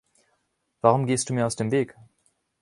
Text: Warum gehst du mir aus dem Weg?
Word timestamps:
Warum 0.81 1.05
gehst 1.05 1.29
du 1.29 1.33
mir 1.35 1.45
aus 1.45 1.55
dem 1.55 1.69
Weg? 1.69 1.95